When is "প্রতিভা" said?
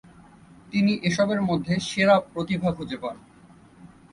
2.33-2.69